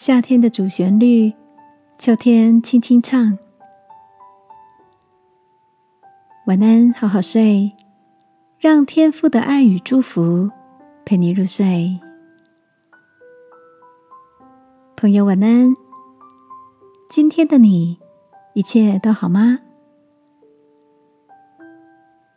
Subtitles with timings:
[0.00, 1.30] 夏天的主旋律，
[1.98, 3.36] 秋天轻轻唱。
[6.46, 7.70] 晚安，好好睡，
[8.58, 10.50] 让天父的爱与祝福
[11.04, 12.00] 陪你入睡。
[14.96, 15.76] 朋友，晚安。
[17.10, 17.98] 今天的你，
[18.54, 19.58] 一切都好吗？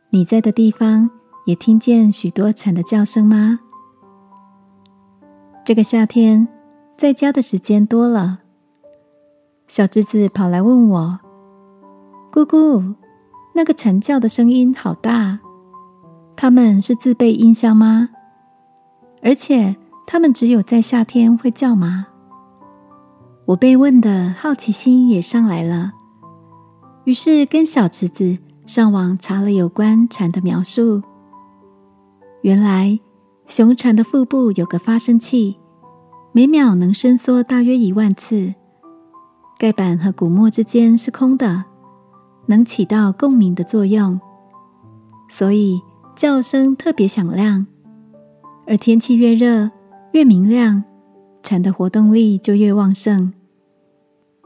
[0.10, 1.10] 你在的地方
[1.46, 3.62] 也听见许多蝉的叫声吗？
[5.64, 6.46] 这个夏天。
[6.98, 8.40] 在家的时间多了，
[9.68, 11.20] 小侄子跑来问我
[12.32, 12.82] ：“姑姑，
[13.54, 15.40] 那个蝉叫的声音好大，
[16.36, 18.10] 他们是自备音箱吗？
[19.22, 19.76] 而且
[20.06, 22.08] 他们只有在夏天会叫吗？”
[23.48, 25.92] 我被问的好奇心也上来了，
[27.04, 31.02] 于是跟小侄子上网查了有关蝉的描述。
[32.44, 32.98] 原来，
[33.46, 35.58] 雄蝉的腹部有个发声器。
[36.36, 38.56] 每秒能伸缩大约一万次，
[39.60, 41.66] 盖板和骨膜之间是空的，
[42.48, 44.20] 能起到共鸣的作用，
[45.30, 45.80] 所以
[46.16, 47.68] 叫声特别响亮。
[48.66, 49.70] 而天气越热，
[50.14, 50.84] 越明亮，
[51.44, 53.32] 蝉的活动力就越旺盛。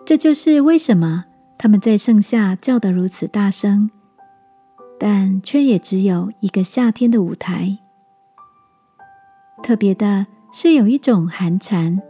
[0.04, 1.24] 这就是为什么
[1.58, 3.90] 它们在盛夏叫得如此大声，
[5.00, 7.78] 但却也只有一个夏天的舞台。
[9.64, 10.28] 特别的。
[10.52, 12.02] 是有一种寒蝉，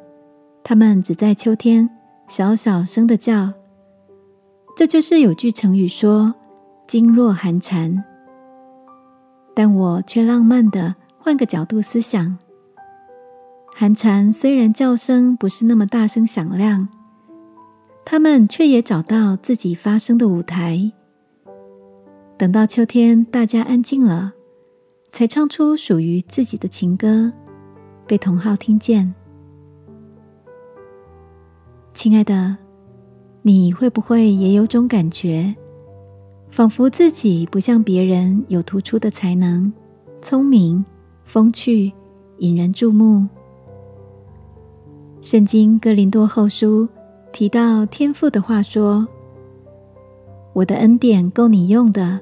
[0.63, 1.89] 它们只在秋天
[2.27, 3.51] 小小声的叫。
[4.75, 6.35] 这就是有句成语说
[6.87, 8.03] “惊若寒蝉”。
[9.55, 12.37] 但我却浪漫的换个角度思想，
[13.73, 16.87] 寒蝉虽然叫声不是那么大声响亮，
[18.05, 20.91] 它们却也找到自己发声的舞台。
[22.37, 24.33] 等到秋天大家安静了，
[25.11, 27.33] 才唱出属于自己的情歌。
[28.07, 29.13] 被同好听见，
[31.93, 32.55] 亲爱的，
[33.41, 35.53] 你会不会也有种感觉，
[36.49, 39.71] 仿佛自己不像别人有突出的才能、
[40.21, 40.83] 聪明、
[41.25, 41.91] 风趣、
[42.37, 43.27] 引人注目？
[45.19, 46.87] 圣经哥林多后书
[47.33, 49.05] 提到天赋的话说
[50.53, 52.21] ：“我的恩典够你用的，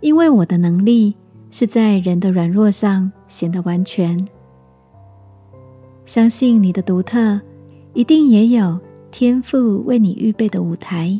[0.00, 1.16] 因为我的能力
[1.50, 4.16] 是在人的软弱上显得完全。”
[6.04, 7.40] 相信你的独特，
[7.94, 8.78] 一定也有
[9.10, 11.18] 天赋为你预备的舞台。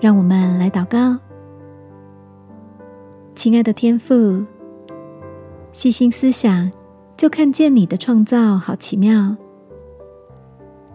[0.00, 1.18] 让我们来祷告，
[3.34, 4.44] 亲爱的天赋，
[5.72, 6.70] 细心思想，
[7.18, 9.36] 就看见你的创造好奇妙。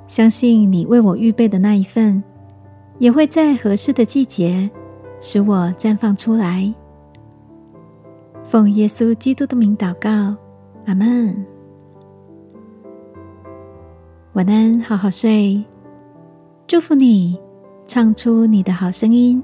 [0.08, 2.24] 相信你为我预备的那一份，
[2.98, 4.70] 也会在合适的季节
[5.22, 6.74] 使我绽放出来。
[8.44, 10.36] 奉耶稣基督的名祷告，
[10.86, 11.46] 阿门。
[14.36, 15.64] 晚安，好好睡。
[16.68, 17.40] 祝福你，
[17.88, 19.42] 唱出你的好声音。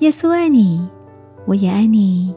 [0.00, 0.84] 耶稣爱你，
[1.46, 2.34] 我也爱你。